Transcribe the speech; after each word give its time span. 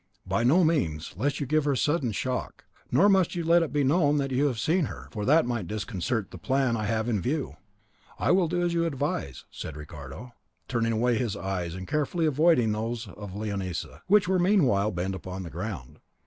"By 0.25 0.43
no 0.43 0.63
means, 0.63 1.13
lest 1.15 1.39
you 1.39 1.45
give 1.45 1.65
her 1.65 1.73
a 1.73 1.77
sudden 1.77 2.11
shock; 2.11 2.65
nor 2.91 3.07
must 3.07 3.35
you 3.35 3.43
let 3.43 3.61
it 3.61 3.71
be 3.71 3.83
known 3.83 4.17
that 4.17 4.31
you 4.31 4.47
have 4.47 4.57
seen 4.57 4.85
her, 4.85 5.07
for 5.11 5.25
that 5.25 5.45
might 5.45 5.67
disconcert 5.67 6.31
the 6.31 6.39
plan 6.39 6.75
I 6.75 6.85
have 6.85 7.07
in 7.07 7.21
view." 7.21 7.57
"I 8.17 8.31
will 8.31 8.47
do 8.47 8.63
as 8.63 8.73
you 8.73 8.85
advise," 8.87 9.45
said 9.51 9.77
Ricardo, 9.77 10.33
turning 10.67 10.93
away 10.93 11.19
his 11.19 11.35
eyes, 11.35 11.75
and 11.75 11.87
carefully 11.87 12.25
avoiding 12.25 12.71
those 12.71 13.07
of 13.09 13.35
Leonisa, 13.35 14.01
which 14.07 14.27
were 14.27 14.39
meanwhile 14.39 14.89
bent 14.89 15.13
upon 15.13 15.43
the 15.43 15.51
ground. 15.51 15.99